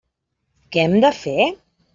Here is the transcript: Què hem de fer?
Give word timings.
Què 0.75 0.81
hem 0.87 0.97
de 1.07 1.15
fer? 1.21 1.39